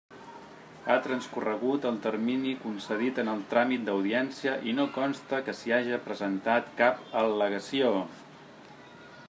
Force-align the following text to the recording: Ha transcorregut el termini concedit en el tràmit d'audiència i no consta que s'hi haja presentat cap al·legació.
Ha 0.91 0.93
transcorregut 1.07 1.83
el 1.89 1.99
termini 2.05 2.53
concedit 2.63 3.21
en 3.23 3.29
el 3.33 3.43
tràmit 3.51 3.85
d'audiència 3.89 4.55
i 4.71 4.73
no 4.79 4.87
consta 4.97 5.43
que 5.49 5.55
s'hi 5.59 5.75
haja 5.81 6.03
presentat 6.07 6.75
cap 6.83 7.05
al·legació. 7.23 7.93